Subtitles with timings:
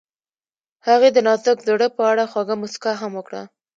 [0.87, 3.41] هغې د نازک زړه په اړه خوږه موسکا هم وکړه.